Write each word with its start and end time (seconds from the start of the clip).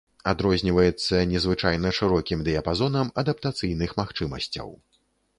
Адрозніваецца 0.29 1.17
незвычайна 1.33 1.91
шырокім 1.97 2.39
дыяпазонам 2.47 3.11
адаптацыйных 3.23 3.93
магчымасцяў. 4.01 4.73